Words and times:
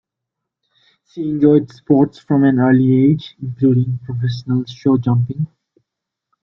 She 1.05 1.29
enjoyed 1.29 1.69
sports 1.71 2.17
from 2.17 2.43
an 2.43 2.57
early 2.57 3.05
age, 3.11 3.35
including 3.39 3.99
professional 4.03 4.63
showjumping. 4.63 5.45